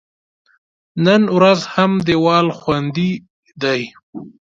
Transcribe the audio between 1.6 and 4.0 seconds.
هم دیوال خوندي دی.